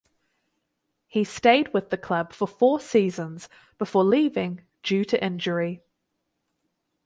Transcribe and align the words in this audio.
He 1.07 1.23
stayed 1.23 1.75
with 1.75 1.91
the 1.91 1.97
club 1.99 2.33
for 2.33 2.47
four 2.47 2.79
seasons 2.79 3.47
before 3.77 4.03
leaving 4.03 4.61
due 4.81 5.05
to 5.05 5.23
injury. 5.23 5.83